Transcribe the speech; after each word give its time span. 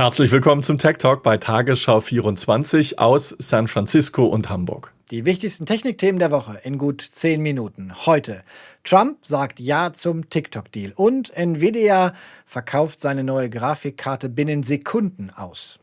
Herzlich 0.00 0.32
willkommen 0.32 0.62
zum 0.62 0.78
Tech 0.78 0.96
Talk 0.96 1.22
bei 1.22 1.36
Tagesschau 1.36 2.00
24 2.00 2.98
aus 2.98 3.36
San 3.38 3.68
Francisco 3.68 4.24
und 4.24 4.48
Hamburg. 4.48 4.94
Die 5.10 5.26
wichtigsten 5.26 5.66
Technikthemen 5.66 6.18
der 6.18 6.30
Woche 6.30 6.58
in 6.64 6.78
gut 6.78 7.02
10 7.02 7.42
Minuten. 7.42 7.92
Heute. 8.06 8.42
Trump 8.82 9.18
sagt 9.26 9.60
Ja 9.60 9.92
zum 9.92 10.30
TikTok-Deal 10.30 10.94
und 10.96 11.36
Nvidia 11.36 12.14
verkauft 12.46 12.98
seine 12.98 13.24
neue 13.24 13.50
Grafikkarte 13.50 14.30
binnen 14.30 14.62
Sekunden 14.62 15.28
aus. 15.36 15.80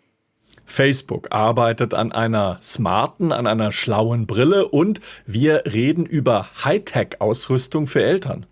Facebook 0.66 1.28
arbeitet 1.30 1.94
an 1.94 2.12
einer 2.12 2.58
smarten, 2.60 3.32
an 3.32 3.46
einer 3.46 3.72
schlauen 3.72 4.26
Brille 4.26 4.68
und 4.68 5.00
wir 5.28 5.62
reden 5.72 6.08
über 6.08 6.50
Hightech-Ausrüstung 6.64 7.86
für 7.86 8.02
Eltern. 8.02 8.48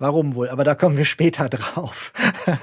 Warum 0.00 0.34
wohl? 0.34 0.48
Aber 0.48 0.64
da 0.64 0.74
kommen 0.74 0.96
wir 0.96 1.04
später 1.04 1.50
drauf. 1.50 2.14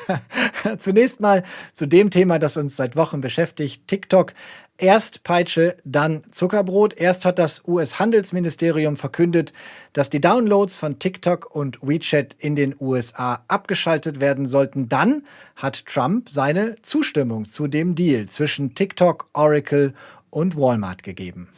Zunächst 0.79 1.19
mal 1.19 1.43
zu 1.71 1.85
dem 1.85 2.09
Thema, 2.09 2.39
das 2.39 2.57
uns 2.57 2.75
seit 2.75 2.95
Wochen 2.95 3.21
beschäftigt. 3.21 3.87
TikTok. 3.87 4.33
Erst 4.79 5.23
Peitsche, 5.23 5.77
dann 5.85 6.23
Zuckerbrot. 6.31 6.97
Erst 6.97 7.25
hat 7.25 7.37
das 7.37 7.61
US-Handelsministerium 7.67 8.97
verkündet, 8.97 9.53
dass 9.93 10.09
die 10.09 10.19
Downloads 10.19 10.79
von 10.79 10.97
TikTok 10.97 11.53
und 11.55 11.77
WeChat 11.83 12.35
in 12.39 12.55
den 12.55 12.75
USA 12.79 13.43
abgeschaltet 13.47 14.19
werden 14.19 14.47
sollten. 14.47 14.89
Dann 14.89 15.23
hat 15.55 15.85
Trump 15.85 16.31
seine 16.31 16.75
Zustimmung 16.81 17.45
zu 17.45 17.67
dem 17.67 17.93
Deal 17.93 18.25
zwischen 18.25 18.73
TikTok, 18.73 19.29
Oracle 19.33 19.93
und 20.31 20.57
Walmart 20.57 21.03
gegeben. 21.03 21.49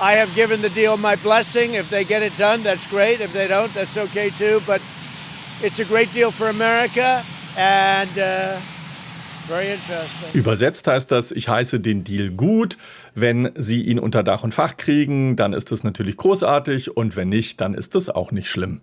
I 0.00 0.18
have 0.18 0.34
given 0.34 0.62
the 0.62 0.70
deal 0.70 0.96
my 0.96 1.16
blessing. 1.16 1.74
If 1.74 1.90
they 1.90 2.04
get 2.04 2.22
it 2.22 2.32
done, 2.38 2.62
that's 2.62 2.88
great. 2.88 3.20
If 3.20 3.34
they 3.34 3.48
don't, 3.48 3.72
that's 3.74 3.96
okay 3.98 4.30
too. 4.38 4.60
But 4.66 4.80
It's 5.62 5.80
a 5.80 5.84
great 5.84 6.12
deal 6.14 6.30
for 6.30 6.48
America 6.48 7.24
and 7.56 8.10
uh, 8.18 8.60
very 9.48 9.72
interesting. 9.72 10.34
Übersetzt 10.34 10.86
heißt 10.86 11.10
das, 11.10 11.32
ich 11.32 11.48
heiße 11.48 11.80
den 11.80 12.04
Deal 12.04 12.30
gut. 12.30 12.76
Wenn 13.14 13.50
Sie 13.56 13.80
ihn 13.80 13.98
unter 13.98 14.22
Dach 14.22 14.44
und 14.44 14.52
Fach 14.52 14.76
kriegen, 14.76 15.34
dann 15.34 15.54
ist 15.54 15.72
es 15.72 15.82
natürlich 15.82 16.18
großartig 16.18 16.94
und 16.94 17.16
wenn 17.16 17.30
nicht, 17.30 17.62
dann 17.62 17.72
ist 17.72 17.94
es 17.94 18.10
auch 18.10 18.32
nicht 18.32 18.50
schlimm. 18.50 18.82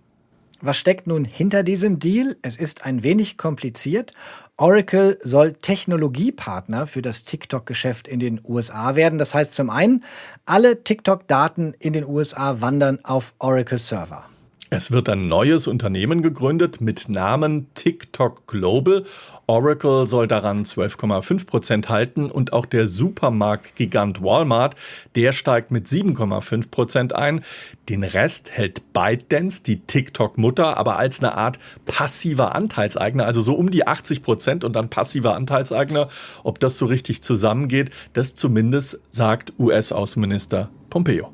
Was 0.62 0.78
steckt 0.78 1.06
nun 1.06 1.26
hinter 1.26 1.62
diesem 1.62 2.00
Deal? 2.00 2.38
Es 2.42 2.56
ist 2.56 2.86
ein 2.86 3.04
wenig 3.04 3.38
kompliziert. 3.38 4.12
Oracle 4.58 5.20
soll 5.22 5.54
Technologiepartner 5.54 6.88
für 6.88 7.04
das 7.04 7.24
TikTok-Geschäft 7.24 8.08
in 8.08 8.20
den 8.20 8.42
USA 8.44 8.96
werden. 8.96 9.20
Das 9.20 9.36
heißt 9.36 9.54
zum 9.54 9.70
einen, 9.70 10.04
alle 10.46 10.84
TikTok-Daten 10.84 11.76
in 11.78 11.94
den 11.94 12.06
USA 12.06 12.62
wandern 12.62 13.00
auf 13.04 13.36
Oracle-Server. 13.38 14.33
Es 14.76 14.90
wird 14.90 15.08
ein 15.08 15.28
neues 15.28 15.68
Unternehmen 15.68 16.24
gegründet 16.24 16.82
mit 16.82 17.08
Namen 17.08 17.68
TikTok 17.76 18.48
Global. 18.48 19.04
Oracle 19.46 20.08
soll 20.08 20.28
daran 20.28 20.64
12,5 20.66 21.46
Prozent 21.46 21.90
halten 21.90 22.32
und 22.32 22.54
auch 22.54 22.66
der 22.66 22.88
Supermarktgigant 22.88 24.24
Walmart, 24.24 24.76
der 25.14 25.32
steigt 25.32 25.70
mit 25.70 25.86
7,5 25.86 26.72
Prozent 26.72 27.14
ein. 27.14 27.42
Den 27.88 28.04
Rest 28.04 28.50
hält 28.50 28.94
ByteDance, 28.94 29.62
die 29.62 29.82
TikTok-Mutter, 29.82 30.76
aber 30.76 30.98
als 30.98 31.20
eine 31.20 31.36
Art 31.38 31.60
passiver 31.86 32.56
Anteilseigner, 32.56 33.28
also 33.28 33.42
so 33.44 33.54
um 33.54 33.70
die 33.70 33.86
80 33.86 34.24
Prozent 34.24 34.64
und 34.64 34.76
dann 34.76 34.90
passiver 34.90 35.36
Anteilseigner. 35.36 36.08
Ob 36.44 36.60
das 36.60 36.80
so 36.80 36.88
richtig 36.88 37.22
zusammengeht, 37.22 37.92
das 38.14 38.34
zumindest 38.34 39.00
sagt 39.10 39.54
US-Außenminister 39.60 40.72
Pompeo. 40.90 41.32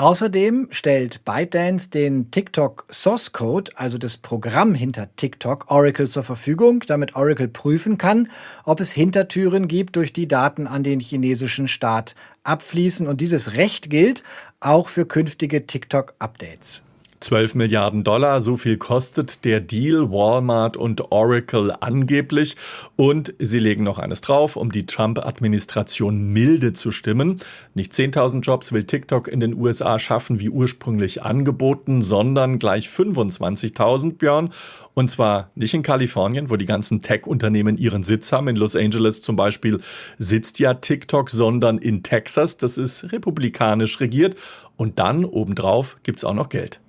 Außerdem 0.00 0.68
stellt 0.70 1.24
ByteDance 1.24 1.90
den 1.90 2.30
TikTok 2.30 2.86
Source 2.88 3.32
Code, 3.32 3.72
also 3.74 3.98
das 3.98 4.16
Programm 4.16 4.72
hinter 4.72 5.08
TikTok, 5.16 5.72
Oracle 5.72 6.08
zur 6.08 6.22
Verfügung, 6.22 6.84
damit 6.86 7.16
Oracle 7.16 7.48
prüfen 7.48 7.98
kann, 7.98 8.30
ob 8.62 8.78
es 8.78 8.92
Hintertüren 8.92 9.66
gibt, 9.66 9.96
durch 9.96 10.12
die 10.12 10.28
Daten 10.28 10.68
an 10.68 10.84
den 10.84 11.00
chinesischen 11.00 11.66
Staat 11.66 12.14
abfließen. 12.44 13.08
Und 13.08 13.20
dieses 13.20 13.54
Recht 13.54 13.90
gilt 13.90 14.22
auch 14.60 14.86
für 14.86 15.04
künftige 15.04 15.66
TikTok-Updates. 15.66 16.84
12 17.20 17.54
Milliarden 17.54 18.04
Dollar, 18.04 18.40
so 18.40 18.56
viel 18.56 18.76
kostet 18.76 19.44
der 19.44 19.60
Deal 19.60 20.10
Walmart 20.10 20.76
und 20.76 21.10
Oracle 21.10 21.72
angeblich. 21.80 22.56
Und 22.96 23.34
sie 23.38 23.58
legen 23.58 23.84
noch 23.84 23.98
eines 23.98 24.20
drauf, 24.20 24.56
um 24.56 24.72
die 24.72 24.86
Trump-Administration 24.86 26.32
milde 26.32 26.72
zu 26.72 26.92
stimmen. 26.92 27.38
Nicht 27.74 27.92
10.000 27.92 28.40
Jobs 28.40 28.72
will 28.72 28.84
TikTok 28.84 29.28
in 29.28 29.40
den 29.40 29.54
USA 29.54 29.98
schaffen, 29.98 30.40
wie 30.40 30.48
ursprünglich 30.48 31.22
angeboten, 31.22 32.02
sondern 32.02 32.58
gleich 32.58 32.88
25.000, 32.88 34.14
Björn. 34.14 34.50
Und 34.94 35.10
zwar 35.10 35.50
nicht 35.54 35.74
in 35.74 35.82
Kalifornien, 35.82 36.50
wo 36.50 36.56
die 36.56 36.66
ganzen 36.66 37.02
Tech-Unternehmen 37.02 37.76
ihren 37.76 38.02
Sitz 38.02 38.32
haben. 38.32 38.48
In 38.48 38.56
Los 38.56 38.74
Angeles 38.74 39.22
zum 39.22 39.36
Beispiel 39.36 39.80
sitzt 40.18 40.58
ja 40.58 40.74
TikTok, 40.74 41.30
sondern 41.30 41.78
in 41.78 42.02
Texas. 42.02 42.56
Das 42.56 42.78
ist 42.78 43.12
republikanisch 43.12 44.00
regiert. 44.00 44.36
Und 44.76 44.98
dann 44.98 45.24
obendrauf 45.24 45.96
gibt's 46.02 46.24
auch 46.24 46.34
noch 46.34 46.48
Geld. 46.48 46.80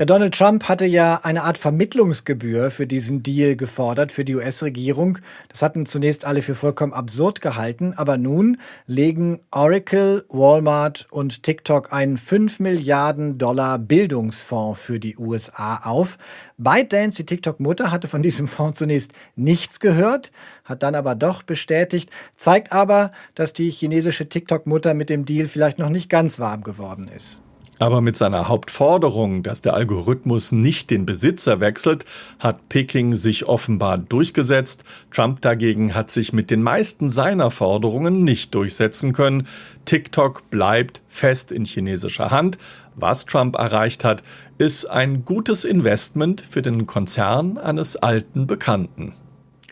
Ja, 0.00 0.06
Donald 0.06 0.32
Trump 0.32 0.66
hatte 0.66 0.86
ja 0.86 1.20
eine 1.24 1.42
Art 1.42 1.58
Vermittlungsgebühr 1.58 2.70
für 2.70 2.86
diesen 2.86 3.22
Deal 3.22 3.54
gefordert 3.54 4.12
für 4.12 4.24
die 4.24 4.34
US-Regierung. 4.34 5.18
Das 5.50 5.60
hatten 5.60 5.84
zunächst 5.84 6.24
alle 6.24 6.40
für 6.40 6.54
vollkommen 6.54 6.94
absurd 6.94 7.42
gehalten, 7.42 7.92
aber 7.94 8.16
nun 8.16 8.56
legen 8.86 9.40
Oracle, 9.50 10.24
Walmart 10.30 11.06
und 11.10 11.42
TikTok 11.42 11.92
einen 11.92 12.16
5 12.16 12.60
Milliarden 12.60 13.36
Dollar 13.36 13.78
Bildungsfonds 13.78 14.80
für 14.80 14.98
die 14.98 15.18
USA 15.18 15.82
auf. 15.84 16.16
ByteDance, 16.56 17.18
die 17.18 17.26
TikTok-Mutter, 17.26 17.90
hatte 17.90 18.08
von 18.08 18.22
diesem 18.22 18.46
Fonds 18.46 18.78
zunächst 18.78 19.12
nichts 19.36 19.80
gehört, 19.80 20.32
hat 20.64 20.82
dann 20.82 20.94
aber 20.94 21.14
doch 21.14 21.42
bestätigt, 21.42 22.08
zeigt 22.36 22.72
aber, 22.72 23.10
dass 23.34 23.52
die 23.52 23.68
chinesische 23.68 24.30
TikTok-Mutter 24.30 24.94
mit 24.94 25.10
dem 25.10 25.26
Deal 25.26 25.44
vielleicht 25.44 25.78
noch 25.78 25.90
nicht 25.90 26.08
ganz 26.08 26.40
warm 26.40 26.62
geworden 26.62 27.10
ist. 27.14 27.42
Aber 27.80 28.02
mit 28.02 28.14
seiner 28.14 28.46
Hauptforderung, 28.48 29.42
dass 29.42 29.62
der 29.62 29.72
Algorithmus 29.72 30.52
nicht 30.52 30.90
den 30.90 31.06
Besitzer 31.06 31.60
wechselt, 31.60 32.04
hat 32.38 32.68
Peking 32.68 33.16
sich 33.16 33.46
offenbar 33.46 33.96
durchgesetzt. 33.96 34.84
Trump 35.10 35.40
dagegen 35.40 35.94
hat 35.94 36.10
sich 36.10 36.34
mit 36.34 36.50
den 36.50 36.62
meisten 36.62 37.08
seiner 37.08 37.50
Forderungen 37.50 38.22
nicht 38.22 38.54
durchsetzen 38.54 39.14
können. 39.14 39.46
TikTok 39.86 40.50
bleibt 40.50 41.00
fest 41.08 41.52
in 41.52 41.64
chinesischer 41.64 42.30
Hand. 42.30 42.58
Was 42.96 43.24
Trump 43.24 43.56
erreicht 43.56 44.04
hat, 44.04 44.22
ist 44.58 44.84
ein 44.84 45.24
gutes 45.24 45.64
Investment 45.64 46.42
für 46.42 46.60
den 46.60 46.86
Konzern 46.86 47.56
eines 47.56 47.96
alten 47.96 48.46
Bekannten. 48.46 49.14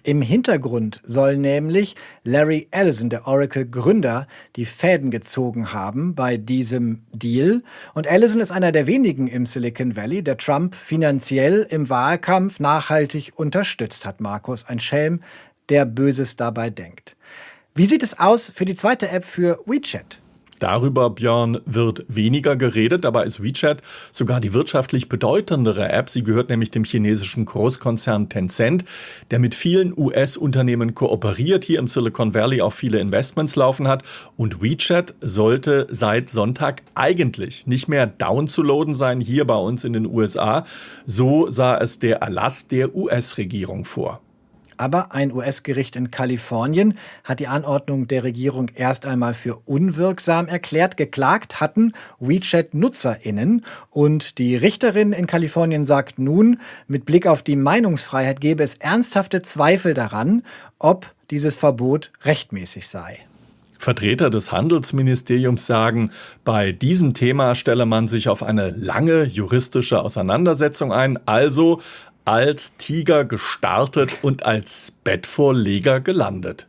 Im 0.08 0.22
Hintergrund 0.22 1.02
soll 1.04 1.36
nämlich 1.36 1.94
Larry 2.24 2.66
Ellison, 2.70 3.10
der 3.10 3.26
Oracle-Gründer, 3.26 4.26
die 4.56 4.64
Fäden 4.64 5.10
gezogen 5.10 5.74
haben 5.74 6.14
bei 6.14 6.38
diesem 6.38 7.02
Deal. 7.12 7.60
Und 7.92 8.06
Ellison 8.06 8.41
ist 8.41 8.50
einer 8.50 8.72
der 8.72 8.86
wenigen 8.86 9.28
im 9.28 9.44
Silicon 9.44 9.97
Valley, 9.97 10.22
der 10.22 10.38
Trump 10.38 10.74
finanziell 10.74 11.66
im 11.68 11.91
Wahlkampf 11.91 12.58
nachhaltig 12.58 13.32
unterstützt 13.36 14.06
hat. 14.06 14.22
Markus, 14.22 14.64
ein 14.64 14.80
Schelm, 14.80 15.20
der 15.68 15.84
Böses 15.84 16.36
dabei 16.36 16.70
denkt. 16.70 17.14
Wie 17.74 17.84
sieht 17.84 18.02
es 18.02 18.18
aus 18.18 18.48
für 18.48 18.64
die 18.64 18.76
zweite 18.76 19.10
App 19.10 19.26
für 19.26 19.60
WeChat? 19.66 20.20
Darüber, 20.58 21.10
Björn, 21.10 21.60
wird 21.66 22.04
weniger 22.08 22.56
geredet. 22.56 23.04
Dabei 23.04 23.24
ist 23.24 23.42
WeChat 23.42 23.82
sogar 24.12 24.41
die 24.41 24.52
wirtschaftlich 24.54 25.08
bedeutendere 25.08 25.88
App. 25.88 26.10
Sie 26.10 26.22
gehört 26.22 26.50
nämlich 26.50 26.70
dem 26.70 26.84
chinesischen 26.84 27.44
Großkonzern 27.44 28.28
Tencent, 28.28 28.84
der 29.30 29.38
mit 29.38 29.54
vielen 29.54 29.97
US-Unternehmen 29.97 30.94
kooperiert, 30.94 31.64
hier 31.64 31.78
im 31.78 31.88
Silicon 31.88 32.34
Valley 32.34 32.60
auch 32.60 32.72
viele 32.72 32.98
Investments 32.98 33.56
laufen 33.56 33.88
hat. 33.88 34.02
Und 34.36 34.62
WeChat 34.62 35.14
sollte 35.20 35.86
seit 35.91 36.30
Sonntag 36.30 36.82
eigentlich 36.94 37.66
nicht 37.66 37.88
mehr 37.88 38.06
downzuladen 38.06 38.94
sein, 38.94 39.20
hier 39.20 39.47
bei 39.47 39.56
uns 39.56 39.84
in 39.84 39.92
den 39.92 40.06
USA. 40.06 40.64
So 41.04 41.50
sah 41.50 41.78
es 41.78 41.98
der 41.98 42.18
Erlass 42.18 42.68
der 42.68 42.94
US-Regierung 42.94 43.84
vor. 43.84 44.21
Aber 44.78 45.13
ein 45.13 45.33
US-Gericht 45.33 45.97
in 45.97 46.10
Kalifornien 46.10 46.95
hat 47.25 47.41
die 47.41 47.48
Anordnung 47.48 48.09
der 48.09 48.22
Regierung 48.22 48.71
erst 48.75 49.07
einmal 49.07 49.34
für 49.34 49.57
unwirksam 49.66 50.48
erklärt. 50.48 50.97
Geklagt 50.97 51.60
hatten 51.60 51.92
WeChat-NutzerInnen. 52.21 53.65
Und 53.91 54.39
die 54.39 54.57
Richterin 54.57 55.13
in 55.13 55.27
Kalifornien 55.27 55.84
sagt 55.84 56.19
nun, 56.19 56.60
mit 56.86 57.04
Blick 57.04 57.27
auf 57.27 57.42
die 57.42 57.57
Meinungsfreiheit 57.57 58.41
gebe 58.41 58.63
es 58.63 58.77
ernsthafte 58.77 59.42
Zweifel 59.42 59.95
daran, 59.95 60.42
ob 60.78 61.13
dieses 61.31 61.57
Verbot 61.57 62.10
rechtmäßig 62.24 62.89
sei. 62.89 63.19
Vertreter 63.78 64.28
des 64.28 64.51
Handelsministeriums 64.51 65.66
sagen, 65.66 66.10
bei 66.45 66.72
diesem 66.72 67.15
Thema 67.15 67.54
stelle 67.54 67.86
man 67.86 68.09
sich 68.09 68.28
auf 68.28 68.42
eine 68.42 68.71
lange 68.71 69.24
juristische 69.24 70.03
Auseinandersetzung 70.03 70.92
ein, 70.92 71.19
also 71.27 71.81
als 72.28 72.77
Tiger 72.77 73.25
gestartet 73.25 74.19
und 74.21 74.45
als 74.45 74.92
Bettvorleger 75.03 76.01
gelandet. 76.01 76.66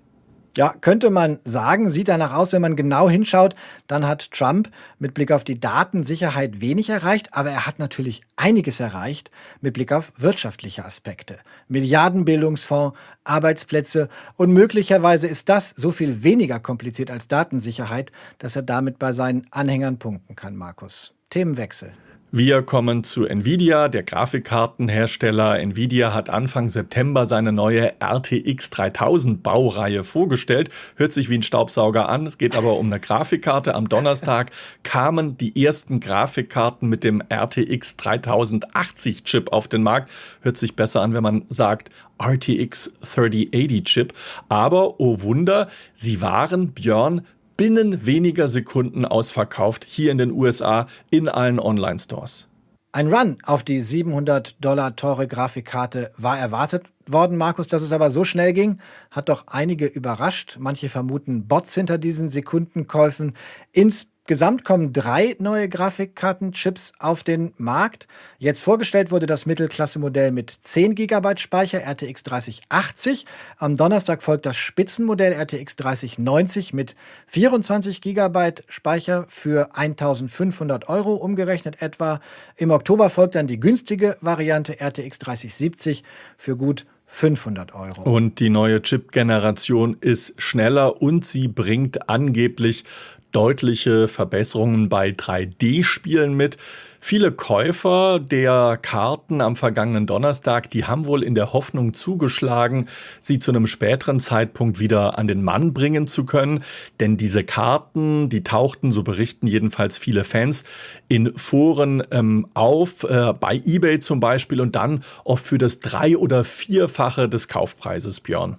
Ja, 0.56 0.74
könnte 0.80 1.10
man 1.10 1.40
sagen, 1.44 1.90
sieht 1.90 2.08
danach 2.08 2.34
aus, 2.34 2.54
wenn 2.54 2.62
man 2.62 2.78
genau 2.78 3.10
hinschaut, 3.10 3.56
dann 3.88 4.08
hat 4.08 4.32
Trump 4.32 4.72
mit 5.00 5.14
Blick 5.14 5.34
auf 5.34 5.44
die 5.44 5.60
Datensicherheit 5.60 6.62
wenig 6.62 6.90
erreicht, 6.90 7.34
aber 7.34 7.52
er 7.52 7.68
hat 7.68 7.78
natürlich 7.78 8.22
einiges 8.38 8.80
erreicht 8.80 9.32
mit 9.60 9.74
Blick 9.74 9.92
auf 9.92 10.14
wirtschaftliche 10.16 10.86
Aspekte. 10.86 11.38
Milliardenbildungsfonds, 11.68 12.98
Arbeitsplätze 13.26 14.08
und 14.38 14.54
möglicherweise 14.54 15.28
ist 15.28 15.50
das 15.50 15.72
so 15.72 15.92
viel 15.92 16.24
weniger 16.24 16.60
kompliziert 16.60 17.12
als 17.12 17.28
Datensicherheit, 17.28 18.14
dass 18.38 18.56
er 18.56 18.62
damit 18.62 18.98
bei 18.98 19.12
seinen 19.12 19.46
Anhängern 19.52 20.00
punkten 20.00 20.36
kann, 20.36 20.56
Markus. 20.56 21.14
Themenwechsel. 21.30 21.92
Wir 22.32 22.62
kommen 22.62 23.04
zu 23.04 23.26
Nvidia, 23.26 23.88
der 23.88 24.04
Grafikkartenhersteller. 24.04 25.60
Nvidia 25.62 26.14
hat 26.14 26.30
Anfang 26.30 26.70
September 26.70 27.26
seine 27.26 27.52
neue 27.52 27.94
RTX 28.00 28.70
3000 28.70 29.42
Baureihe 29.42 30.04
vorgestellt. 30.04 30.70
Hört 30.96 31.12
sich 31.12 31.32
wie 31.32 31.40
ein 31.40 31.44
Staubsauger 31.44 32.08
an, 32.08 32.28
es 32.28 32.38
geht 32.38 32.56
aber 32.56 32.78
um 32.78 32.86
eine 32.86 33.00
Grafikkarte. 33.00 33.74
Am 33.74 33.90
Donnerstag 33.90 34.52
kamen 34.84 35.38
die 35.38 35.66
ersten 35.66 36.00
Grafikkarten 36.02 36.88
mit 36.88 37.04
dem 37.04 37.24
RTX 37.34 37.98
3080 37.98 39.24
Chip 39.24 39.52
auf 39.52 39.68
den 39.68 39.82
Markt. 39.82 40.12
Hört 40.42 40.58
sich 40.58 40.76
besser 40.76 41.02
an, 41.02 41.16
wenn 41.16 41.24
man 41.24 41.46
sagt 41.50 41.90
RTX 42.22 42.94
3080 43.02 43.84
Chip. 43.86 44.14
Aber, 44.50 45.00
oh 45.00 45.24
Wunder, 45.24 45.68
sie 45.96 46.22
waren, 46.22 46.74
Björn, 46.74 47.26
binnen 47.60 48.06
weniger 48.06 48.48
Sekunden 48.48 49.04
ausverkauft 49.04 49.84
hier 49.84 50.14
in 50.14 50.18
den 50.18 50.32
USA 50.32 50.88
in 51.10 51.28
allen 51.28 51.60
Online-Stores. 51.60 52.48
Ein 52.94 53.14
Run 53.14 53.38
auf 53.44 53.66
die 53.66 53.82
700 53.82 54.56
Dollar 54.64 54.96
teure 54.96 55.28
Grafikkarte 55.28 56.10
war 56.16 56.40
erwartet 56.40 56.86
worden, 57.06 57.36
Markus. 57.36 57.68
Dass 57.68 57.82
es 57.82 57.92
aber 57.92 58.12
so 58.12 58.24
schnell 58.24 58.54
ging, 58.54 58.80
hat 59.12 59.28
doch 59.28 59.48
einige 59.48 59.88
überrascht. 59.88 60.56
Manche 60.58 60.88
vermuten 60.88 61.48
Bots 61.50 61.76
hinter 61.76 61.98
diesen 61.98 62.30
Sekundenkäufen. 62.30 63.34
Ins 63.74 64.08
Gesamt 64.30 64.64
kommen 64.64 64.94
drei 64.94 65.36
neue 65.40 65.68
Grafikkartenchips 65.68 66.94
auf 67.00 67.24
den 67.24 67.52
Markt. 67.58 68.08
Jetzt 68.38 68.62
vorgestellt 68.62 69.10
wurde 69.10 69.26
das 69.26 69.48
Mittelklasse-Modell 69.48 70.32
mit 70.32 70.52
10 70.52 70.94
GB 70.94 71.38
Speicher 71.38 71.80
RTX 71.80 72.22
3080. 72.22 73.26
Am 73.58 73.76
Donnerstag 73.76 74.22
folgt 74.22 74.46
das 74.46 74.56
Spitzenmodell 74.56 75.34
RTX 75.34 75.78
3090 75.78 76.76
mit 76.76 76.96
24 77.26 78.02
GB 78.02 78.52
Speicher 78.68 79.26
für 79.28 79.76
1500 79.76 80.90
Euro 80.90 81.16
umgerechnet 81.16 81.82
etwa. 81.82 82.22
Im 82.56 82.70
Oktober 82.70 83.10
folgt 83.10 83.34
dann 83.34 83.48
die 83.48 83.60
günstige 83.60 84.16
Variante 84.22 84.80
RTX 84.80 85.18
3070 85.18 86.04
für 86.38 86.56
gut 86.56 86.86
500 87.12 87.74
Euro. 87.74 88.04
Und 88.04 88.40
die 88.40 88.52
neue 88.52 88.84
Chip-Generation 88.84 89.98
ist 90.00 90.40
schneller 90.40 91.02
und 91.02 91.26
sie 91.26 91.48
bringt 91.48 92.08
angeblich 92.08 92.84
deutliche 93.32 94.08
Verbesserungen 94.08 94.90
bei 94.90 95.10
3D-Spielen 95.10 96.34
mit. 96.34 96.58
Viele 97.02 97.32
Käufer 97.32 98.20
der 98.20 98.78
Karten 98.82 99.40
am 99.40 99.56
vergangenen 99.56 100.06
Donnerstag, 100.06 100.70
die 100.70 100.84
haben 100.84 101.06
wohl 101.06 101.24
in 101.24 101.34
der 101.34 101.54
Hoffnung 101.54 101.94
zugeschlagen, 101.94 102.88
sie 103.22 103.40
zu 103.40 103.52
einem 103.52 103.68
späteren 103.68 104.20
Zeitpunkt 104.20 104.80
wieder 104.80 105.18
an 105.18 105.28
den 105.28 105.42
Mann 105.42 105.74
bringen 105.74 106.08
zu 106.08 106.26
können. 106.26 106.62
Denn 107.00 107.16
diese 107.16 107.46
Karten, 107.46 108.28
die 108.28 108.44
tauchten, 108.44 108.92
so 108.92 109.04
berichten 109.04 109.48
jedenfalls 109.48 109.98
viele 109.98 110.26
Fans, 110.26 110.66
in 111.08 111.38
Foren 111.38 112.04
ähm, 112.12 112.48
auf, 112.54 113.04
äh, 113.04 113.34
bei 113.34 113.62
eBay 113.66 114.02
zum 114.02 114.20
Beispiel 114.20 114.60
und 114.60 114.76
dann 114.76 115.04
oft 115.24 115.48
für 115.48 115.58
das 115.58 115.80
drei- 115.80 116.18
oder 116.18 116.44
vierfache 116.44 117.30
des 117.30 117.48
Kaufpreises, 117.48 118.20
Björn. 118.20 118.58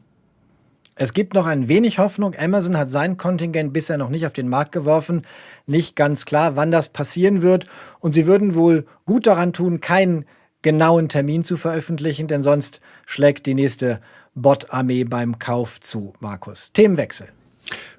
Es 1.03 1.15
gibt 1.15 1.33
noch 1.33 1.47
ein 1.47 1.67
wenig 1.67 1.99
Hoffnung. 1.99 2.35
Amazon 2.39 2.77
hat 2.77 2.91
sein 2.91 3.17
Kontingent 3.17 3.73
bisher 3.73 3.97
noch 3.97 4.11
nicht 4.11 4.27
auf 4.27 4.35
den 4.35 4.51
Markt 4.51 4.71
geworfen. 4.71 5.23
Nicht 5.67 5.97
ganz 5.97 6.27
klar, 6.27 6.57
wann 6.57 6.71
das 6.71 6.91
passieren 6.91 7.41
wird. 7.41 7.67
Und 8.01 8.13
sie 8.13 8.27
würden 8.27 8.55
wohl 8.55 8.85
gut 9.07 9.27
daran 9.27 9.55
tun, 9.55 9.81
keinen 9.81 10.27
genauen 10.61 11.09
Termin 11.09 11.43
zu 11.43 11.57
veröffentlichen, 11.57 12.29
denn 12.29 12.43
sonst 12.43 12.83
schlägt 13.07 13.47
die 13.47 13.55
nächste 13.55 14.03
Bot-Armee 14.35 15.05
beim 15.05 15.39
Kauf 15.39 15.81
zu. 15.81 16.13
Markus. 16.21 16.71
Themenwechsel. 16.75 17.29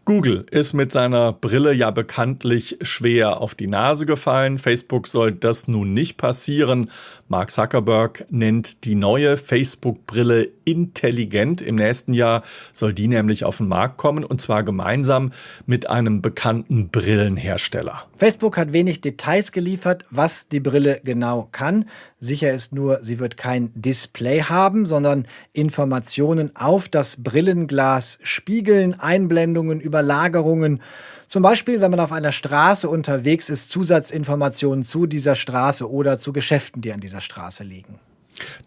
Google 0.05 0.45
ist 0.49 0.73
mit 0.73 0.91
seiner 0.91 1.31
Brille 1.31 1.73
ja 1.73 1.91
bekanntlich 1.91 2.77
schwer 2.81 3.39
auf 3.39 3.53
die 3.53 3.67
Nase 3.67 4.05
gefallen. 4.05 4.57
Facebook 4.57 5.07
soll 5.07 5.31
das 5.31 5.67
nun 5.67 5.93
nicht 5.93 6.17
passieren. 6.17 6.89
Mark 7.27 7.51
Zuckerberg 7.51 8.25
nennt 8.29 8.83
die 8.83 8.95
neue 8.95 9.37
Facebook-Brille 9.37 10.49
intelligent. 10.71 11.61
Im 11.61 11.75
nächsten 11.75 12.13
Jahr 12.13 12.43
soll 12.73 12.93
die 12.93 13.07
nämlich 13.07 13.45
auf 13.45 13.57
den 13.57 13.67
Markt 13.67 13.97
kommen 13.97 14.23
und 14.23 14.41
zwar 14.41 14.63
gemeinsam 14.63 15.31
mit 15.65 15.89
einem 15.89 16.21
bekannten 16.21 16.89
Brillenhersteller. 16.89 18.03
Facebook 18.17 18.57
hat 18.57 18.73
wenig 18.73 19.01
Details 19.01 19.51
geliefert, 19.51 20.05
was 20.09 20.47
die 20.47 20.59
Brille 20.59 21.01
genau 21.03 21.49
kann. 21.51 21.85
Sicher 22.19 22.51
ist 22.51 22.71
nur, 22.71 23.03
sie 23.03 23.19
wird 23.19 23.35
kein 23.35 23.71
Display 23.73 24.43
haben, 24.43 24.85
sondern 24.85 25.25
Informationen 25.53 26.55
auf 26.55 26.87
das 26.87 27.21
Brillenglas 27.23 28.19
spiegeln, 28.21 28.99
Einblendungen, 28.99 29.79
Überlagerungen. 29.79 30.81
Zum 31.27 31.43
Beispiel, 31.43 31.81
wenn 31.81 31.91
man 31.91 31.99
auf 31.99 32.11
einer 32.11 32.31
Straße 32.31 32.89
unterwegs 32.89 33.49
ist, 33.49 33.71
Zusatzinformationen 33.71 34.83
zu 34.83 35.07
dieser 35.07 35.35
Straße 35.35 35.89
oder 35.89 36.17
zu 36.17 36.33
Geschäften, 36.33 36.81
die 36.81 36.91
an 36.91 36.99
dieser 36.99 37.21
Straße 37.21 37.63
liegen. 37.63 37.99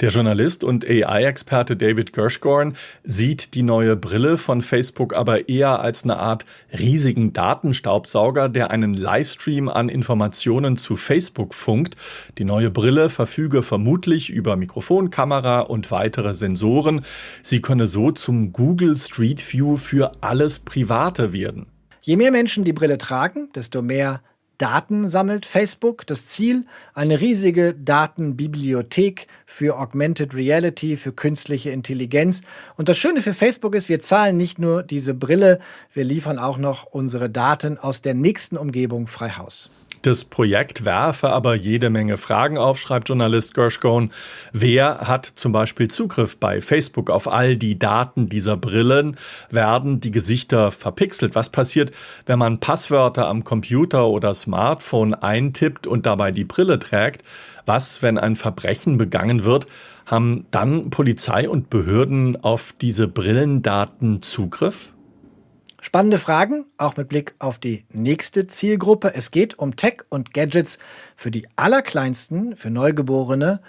Der 0.00 0.10
Journalist 0.10 0.64
und 0.64 0.84
AI-Experte 0.84 1.76
David 1.76 2.12
Gershgorn 2.12 2.74
sieht 3.02 3.54
die 3.54 3.62
neue 3.62 3.96
Brille 3.96 4.38
von 4.38 4.62
Facebook 4.62 5.14
aber 5.14 5.48
eher 5.48 5.80
als 5.80 6.04
eine 6.04 6.18
Art 6.18 6.44
riesigen 6.78 7.32
Datenstaubsauger, 7.32 8.48
der 8.48 8.70
einen 8.70 8.94
Livestream 8.94 9.68
an 9.68 9.88
Informationen 9.88 10.76
zu 10.76 10.96
Facebook 10.96 11.54
funkt. 11.54 11.96
Die 12.38 12.44
neue 12.44 12.70
Brille 12.70 13.10
verfüge 13.10 13.62
vermutlich 13.62 14.30
über 14.30 14.56
Mikrofonkamera 14.56 15.60
und 15.60 15.90
weitere 15.90 16.34
Sensoren. 16.34 17.04
Sie 17.42 17.60
könne 17.60 17.86
so 17.86 18.10
zum 18.10 18.52
Google 18.52 18.96
Street 18.96 19.52
View 19.52 19.76
für 19.76 20.12
alles 20.20 20.58
Private 20.58 21.32
werden. 21.32 21.66
Je 22.00 22.16
mehr 22.16 22.30
Menschen 22.30 22.64
die 22.64 22.74
Brille 22.74 22.98
tragen, 22.98 23.48
desto 23.54 23.80
mehr 23.80 24.20
Daten 24.58 25.08
sammelt 25.08 25.46
Facebook. 25.46 26.06
Das 26.06 26.26
Ziel, 26.26 26.66
eine 26.94 27.20
riesige 27.20 27.74
Datenbibliothek 27.74 29.26
für 29.46 29.78
Augmented 29.78 30.34
Reality, 30.34 30.96
für 30.96 31.12
künstliche 31.12 31.70
Intelligenz. 31.70 32.42
Und 32.76 32.88
das 32.88 32.96
Schöne 32.96 33.20
für 33.20 33.34
Facebook 33.34 33.74
ist, 33.74 33.88
wir 33.88 34.00
zahlen 34.00 34.36
nicht 34.36 34.58
nur 34.58 34.82
diese 34.82 35.14
Brille, 35.14 35.58
wir 35.92 36.04
liefern 36.04 36.38
auch 36.38 36.58
noch 36.58 36.84
unsere 36.84 37.30
Daten 37.30 37.78
aus 37.78 38.02
der 38.02 38.14
nächsten 38.14 38.56
Umgebung 38.56 39.06
frei 39.06 39.30
Haus. 39.30 39.70
Das 40.04 40.26
Projekt 40.26 40.84
werfe 40.84 41.30
aber 41.30 41.54
jede 41.54 41.88
Menge 41.88 42.18
Fragen 42.18 42.58
auf, 42.58 42.78
schreibt 42.78 43.08
Journalist 43.08 43.54
Gershcone. 43.54 44.10
Wer 44.52 44.98
hat 45.08 45.24
zum 45.34 45.52
Beispiel 45.52 45.88
Zugriff 45.88 46.36
bei 46.36 46.60
Facebook 46.60 47.08
auf 47.08 47.26
all 47.26 47.56
die 47.56 47.78
Daten 47.78 48.28
dieser 48.28 48.58
Brillen? 48.58 49.16
Werden 49.48 50.02
die 50.02 50.10
Gesichter 50.10 50.72
verpixelt? 50.72 51.34
Was 51.34 51.48
passiert, 51.48 51.90
wenn 52.26 52.38
man 52.38 52.60
Passwörter 52.60 53.28
am 53.28 53.44
Computer 53.44 54.08
oder 54.08 54.34
Smartphone 54.34 55.14
eintippt 55.14 55.86
und 55.86 56.04
dabei 56.04 56.32
die 56.32 56.44
Brille 56.44 56.78
trägt? 56.78 57.24
Was, 57.64 58.02
wenn 58.02 58.18
ein 58.18 58.36
Verbrechen 58.36 58.98
begangen 58.98 59.44
wird? 59.44 59.66
Haben 60.04 60.44
dann 60.50 60.90
Polizei 60.90 61.48
und 61.48 61.70
Behörden 61.70 62.44
auf 62.44 62.74
diese 62.78 63.08
Brillendaten 63.08 64.20
Zugriff? 64.20 64.92
Spannende 65.84 66.16
Fragen, 66.16 66.64
auch 66.78 66.96
mit 66.96 67.10
Blick 67.10 67.34
auf 67.38 67.58
die 67.58 67.84
nächste 67.92 68.46
Zielgruppe. 68.46 69.12
Es 69.14 69.30
geht 69.30 69.58
um 69.58 69.76
Tech 69.76 69.98
und 70.08 70.32
Gadgets 70.32 70.78
für 71.14 71.30
die 71.30 71.46
Allerkleinsten, 71.56 72.56
für 72.56 72.70
Neugeborene. 72.70 73.60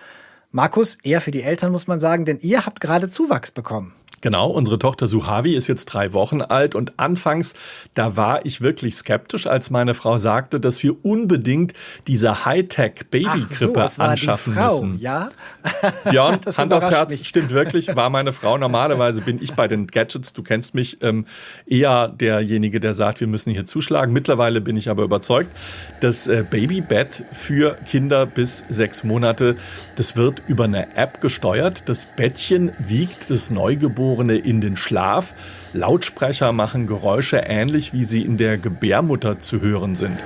Markus, 0.50 0.96
eher 1.04 1.20
für 1.20 1.32
die 1.32 1.42
Eltern 1.42 1.74
muss 1.74 1.88
man 1.88 2.00
sagen, 2.00 2.24
denn 2.24 2.40
ihr 2.40 2.66
habt 2.66 2.80
gerade 2.80 3.10
Zuwachs 3.10 3.52
bekommen. 3.52 3.94
Genau, 4.26 4.50
unsere 4.50 4.80
Tochter 4.80 5.08
Suhavi 5.08 5.54
ist 5.54 5.68
jetzt 5.68 5.86
drei 5.86 6.14
Wochen 6.14 6.42
alt 6.42 6.74
und 6.74 6.94
anfangs, 6.98 7.54
da 7.94 8.18
war 8.18 8.44
ich 8.44 8.60
wirklich 8.60 8.96
skeptisch, 8.96 9.46
als 9.46 9.70
meine 9.70 9.94
Frau 9.94 10.18
sagte, 10.18 10.60
dass 10.60 10.82
wir 10.82 11.06
unbedingt 11.06 11.74
diese 12.08 12.44
Hightech-Babykrippe 12.44 13.88
so, 13.88 14.02
anschaffen 14.02 14.56
müssen. 14.56 15.00
Ja? 15.00 15.30
Björn, 16.10 16.40
Hand 16.58 16.74
aufs 16.74 16.90
Herz, 16.90 17.12
mich. 17.12 17.28
stimmt 17.28 17.52
wirklich, 17.52 17.96
war 17.96 18.10
meine 18.10 18.32
Frau. 18.32 18.58
Normalerweise 18.58 19.22
bin 19.22 19.40
ich 19.44 19.54
bei 19.54 19.68
den 19.68 19.86
Gadgets, 19.86 20.34
du 20.34 20.42
kennst 20.42 20.74
mich, 20.74 21.04
ähm, 21.04 21.26
eher 21.68 22.08
derjenige, 22.08 22.80
der 22.80 22.96
sagt, 22.96 23.20
wir 23.20 23.28
müssen 23.28 23.52
hier 23.52 23.66
zuschlagen. 23.68 24.12
Mittlerweile 24.12 24.60
bin 24.60 24.76
ich 24.76 24.90
aber 24.90 25.04
überzeugt, 25.04 25.52
das 26.00 26.26
äh, 26.26 26.44
Babybett 26.50 27.26
für 27.32 27.76
Kinder 27.86 28.26
bis 28.26 28.64
sechs 28.70 29.04
Monate, 29.04 29.56
das 29.98 30.16
wird 30.16 30.42
über 30.48 30.64
eine 30.64 30.96
App 30.96 31.22
gesteuert. 31.22 31.88
Das 31.90 32.06
Bettchen 32.06 32.72
wiegt 32.80 33.30
das 33.30 33.52
Neugeborene 33.52 33.95
Neugeborene 33.96 34.36
in 34.36 34.60
den 34.60 34.76
Schlaf. 34.76 35.34
Lautsprecher 35.74 36.52
machen 36.52 36.86
Geräusche 36.86 37.38
ähnlich, 37.38 37.94
wie 37.94 38.04
sie 38.04 38.22
in 38.22 38.36
der 38.38 38.58
Gebärmutter 38.58 39.40
zu 39.40 39.62
hören 39.62 39.96
sind. 39.96 40.24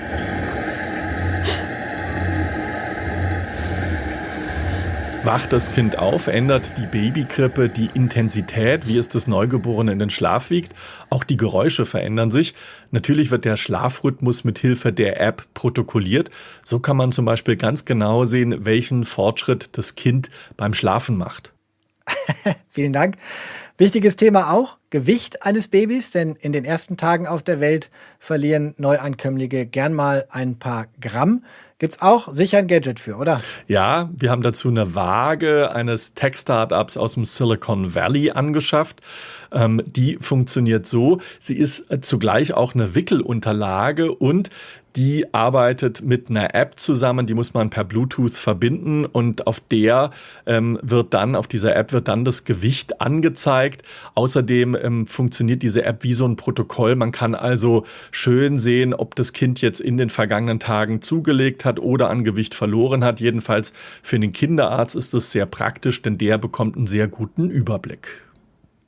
Wacht 5.24 5.54
das 5.54 5.72
Kind 5.72 6.00
auf, 6.00 6.28
ändert 6.28 6.78
die 6.78 6.88
Babykrippe 6.88 7.70
die 7.70 7.90
Intensität, 7.94 8.88
wie 8.88 8.98
es 8.98 9.10
das 9.10 9.28
Neugeborene 9.28 9.92
in 9.92 10.00
den 10.00 10.10
Schlaf 10.10 10.50
wiegt. 10.50 10.74
Auch 11.12 11.24
die 11.24 11.38
Geräusche 11.38 11.86
verändern 11.86 12.32
sich. 12.32 12.56
Natürlich 12.90 13.30
wird 13.30 13.46
der 13.46 13.58
Schlafrhythmus 13.58 14.44
mit 14.46 14.58
Hilfe 14.58 14.92
der 14.92 15.22
App 15.22 15.46
protokolliert. 15.54 16.32
So 16.64 16.80
kann 16.80 16.98
man 16.98 17.12
zum 17.12 17.26
Beispiel 17.26 17.58
ganz 17.58 17.86
genau 17.86 18.24
sehen, 18.24 18.66
welchen 18.66 19.06
Fortschritt 19.06 19.78
das 19.78 19.94
Kind 19.94 20.32
beim 20.58 20.74
Schlafen 20.74 21.18
macht. 21.18 21.54
Vielen 22.70 22.94
Dank. 22.94 23.16
Wichtiges 23.78 24.16
Thema 24.16 24.52
auch 24.52 24.78
Gewicht 24.90 25.44
eines 25.44 25.68
Babys, 25.70 26.12
denn 26.12 26.36
in 26.36 26.52
den 26.52 26.66
ersten 26.66 26.98
Tagen 26.98 27.28
auf 27.28 27.44
der 27.44 27.60
Welt 27.60 27.90
verlieren 28.18 28.74
Neuankömmlinge 28.78 29.66
gern 29.66 29.94
mal 29.94 30.26
ein 30.32 30.60
paar 30.60 30.88
Gramm. 31.00 31.44
Gibt's 31.78 32.02
auch 32.02 32.34
sicher 32.34 32.58
ein 32.58 32.68
Gadget 32.68 33.00
für, 33.00 33.16
oder? 33.16 33.40
Ja, 33.68 34.10
wir 34.20 34.32
haben 34.32 34.42
dazu 34.42 34.68
eine 34.68 34.96
Waage 34.96 35.74
eines 35.74 36.14
Tech-Startups 36.14 36.98
aus 36.98 37.14
dem 37.14 37.24
Silicon 37.24 37.96
Valley 37.96 38.32
angeschafft. 38.32 39.00
Ähm, 39.54 39.82
die 39.86 40.18
funktioniert 40.20 40.86
so. 40.86 41.22
Sie 41.40 41.56
ist 41.56 41.90
äh, 41.90 42.02
zugleich 42.02 42.54
auch 42.54 42.76
eine 42.76 42.96
Wickelunterlage 42.96 44.12
und 44.12 44.50
die 44.96 45.34
arbeitet 45.34 46.02
mit 46.02 46.30
einer 46.30 46.56
App 46.56 46.80
zusammen, 46.80 47.28
die 47.28 47.34
muss 47.34 47.54
man 47.54 47.70
per 47.70 47.84
Bluetooth 47.84 48.34
verbinden 48.34 49.06
und 49.06 49.48
auf 49.48 49.60
der 49.60 50.12
ähm, 50.46 50.80
wird 50.82 51.14
dann, 51.14 51.36
auf 51.36 51.48
dieser 51.48 51.76
App 51.76 51.94
wird 51.94 52.08
dann 52.08 52.19
das 52.26 52.44
Gewicht 52.44 53.02
angezeigt. 53.02 53.84
Außerdem 54.16 54.76
ähm, 54.82 55.08
funktioniert 55.08 55.62
diese 55.62 55.84
App 55.84 56.04
wie 56.04 56.14
so 56.14 56.26
ein 56.26 56.36
Protokoll. 56.36 56.96
Man 56.96 57.12
kann 57.12 57.36
also 57.36 57.86
schön 58.12 58.58
sehen, 58.58 58.94
ob 58.94 59.16
das 59.16 59.34
Kind 59.34 59.62
jetzt 59.62 59.82
in 59.82 59.98
den 59.98 60.10
vergangenen 60.10 60.60
Tagen 60.60 61.02
zugelegt 61.02 61.66
hat 61.66 61.80
oder 61.80 62.10
an 62.10 62.24
Gewicht 62.24 62.56
verloren 62.56 63.04
hat. 63.04 63.20
Jedenfalls 63.20 63.74
für 64.02 64.20
den 64.20 64.32
Kinderarzt 64.32 64.96
ist 64.96 65.14
es 65.14 65.32
sehr 65.32 65.46
praktisch, 65.46 66.02
denn 66.02 66.18
der 66.18 66.38
bekommt 66.38 66.78
einen 66.78 66.88
sehr 66.88 67.08
guten 67.08 67.50
Überblick. 67.50 68.26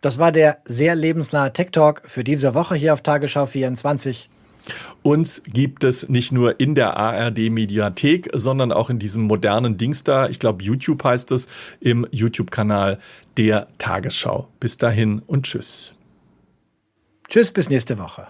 Das 0.02 0.18
war 0.18 0.32
der 0.32 0.58
sehr 0.66 0.96
lebensnahe 0.96 1.54
Tech 1.54 1.68
Talk 1.72 2.02
für 2.06 2.24
diese 2.24 2.56
Woche 2.56 2.74
hier 2.74 2.94
auf 2.94 3.02
Tagesschau 3.02 3.46
24. 3.46 4.31
Uns 5.04 5.42
gibt 5.46 5.84
es 5.84 6.10
nicht 6.10 6.32
nur 6.32 6.60
in 6.60 6.76
der 6.76 6.98
ARD-Mediathek, 6.98 8.30
sondern 8.34 8.72
auch 8.72 8.90
in 8.90 9.00
diesem 9.00 9.24
modernen 9.24 9.78
Dings 9.78 10.04
da. 10.04 10.30
Ich 10.30 10.40
glaube, 10.40 10.64
YouTube 10.64 11.04
heißt 11.04 11.32
es, 11.32 11.48
im 11.80 12.08
YouTube-Kanal 12.12 13.00
der 13.38 13.68
Tagesschau. 13.78 14.48
Bis 14.60 14.78
dahin 14.78 15.22
und 15.26 15.46
tschüss. 15.46 15.94
Tschüss, 17.28 17.52
bis 17.52 17.70
nächste 17.70 17.98
Woche. 17.98 18.28